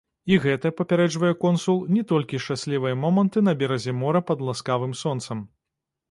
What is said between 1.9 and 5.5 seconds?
не толькі шчаслівыя моманты на беразе мора пад ласкавым сонцам.